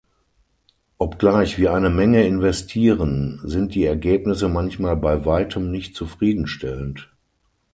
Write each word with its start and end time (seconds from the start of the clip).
Obgleich 0.97 1.59
wir 1.59 1.75
eine 1.75 1.91
Menge 1.91 2.25
investieren, 2.25 3.39
sind 3.43 3.75
die 3.75 3.85
Ergebnisse 3.85 4.49
manchmal 4.49 4.95
bei 4.97 5.25
weitem 5.27 5.69
nicht 5.69 5.95
zufrieden 5.95 6.47
stellend. 6.47 7.11